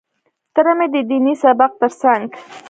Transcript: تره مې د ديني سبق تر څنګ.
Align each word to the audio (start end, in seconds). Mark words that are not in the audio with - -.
تره 0.53 0.73
مې 0.77 0.87
د 0.93 0.95
ديني 1.09 1.33
سبق 1.43 1.71
تر 1.81 1.91
څنګ. 2.01 2.25